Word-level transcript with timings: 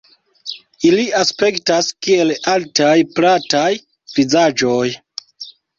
Ili 0.91 1.03
aspektas 1.19 1.91
kiel 2.07 2.33
altaj 2.55 2.97
plataj 3.21 3.67
vizaĝoj. 4.19 4.87